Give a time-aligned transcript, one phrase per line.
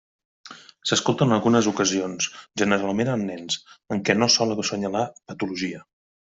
[0.91, 2.29] S'escolta en algunes ocasions,
[2.63, 3.61] generalment en nens,
[3.97, 5.89] en què no sol assenyalar patologia.